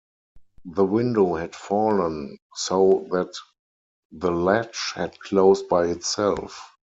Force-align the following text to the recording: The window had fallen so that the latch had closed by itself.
The 0.65 0.83
window 0.83 1.35
had 1.35 1.55
fallen 1.55 2.39
so 2.55 3.07
that 3.11 3.35
the 4.11 4.31
latch 4.31 4.93
had 4.95 5.19
closed 5.19 5.69
by 5.69 5.89
itself. 5.89 6.71